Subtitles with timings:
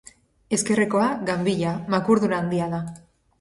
[0.55, 2.81] Ezkerrekoa, ganbila, makurdura handia da.